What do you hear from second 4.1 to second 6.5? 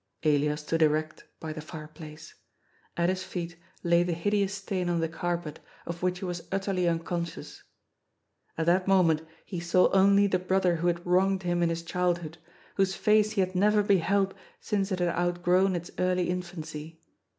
446 GOJ^'S FOOL. hideooB Btain on the carpet, of which he was